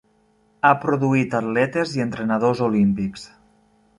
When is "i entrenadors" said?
1.99-2.65